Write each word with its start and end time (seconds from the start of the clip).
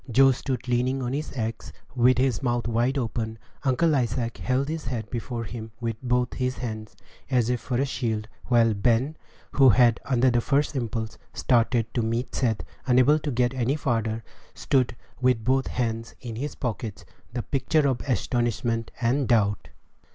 Joe 0.09 0.31
stood 0.31 0.67
leaning 0.67 1.03
on 1.03 1.13
his 1.13 1.31
axe, 1.37 1.71
with 1.95 2.17
his 2.17 2.41
mouth 2.41 2.67
wide 2.67 2.97
open; 2.97 3.37
Uncle 3.61 3.95
Isaac 3.95 4.39
held 4.39 4.67
his 4.67 4.85
hat 4.85 5.11
before 5.11 5.43
him 5.43 5.73
with 5.79 5.95
both 6.01 6.33
hands, 6.33 6.95
as 7.29 7.51
if 7.51 7.61
for 7.61 7.77
a 7.77 7.85
shield; 7.85 8.27
while 8.45 8.73
Ben, 8.73 9.15
who 9.51 9.69
had, 9.69 9.99
under 10.05 10.31
the 10.31 10.41
first 10.41 10.75
impulse, 10.75 11.19
started 11.35 11.85
forward 11.93 11.93
to 11.93 12.01
meet 12.01 12.33
Seth, 12.33 12.61
unable 12.87 13.19
to 13.19 13.29
get 13.29 13.53
any 13.53 13.75
farther, 13.75 14.23
stood 14.55 14.95
with 15.21 15.43
both 15.43 15.67
hands 15.67 16.15
in 16.19 16.35
his 16.35 16.55
pockets, 16.55 17.05
the 17.33 17.43
picture 17.43 17.87
of 17.87 18.01
astonishment 18.07 18.89
and 19.01 19.27
doubt. 19.27 19.69